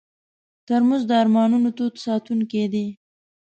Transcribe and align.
ترموز 0.65 1.01
د 1.07 1.11
ارمانونو 1.21 1.69
تود 1.77 1.93
ساتونکی 2.05 2.63
دی. 2.73 2.85